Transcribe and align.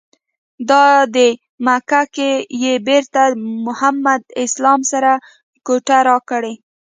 دادی 0.69 1.31
مکه 1.65 2.01
کې 2.15 2.31
یې 2.63 2.73
بېرته 2.87 3.21
محمد 3.65 4.21
اسلام 4.43 4.79
سره 4.91 5.11
کوټه 5.65 5.97
راکړې. 6.09 6.53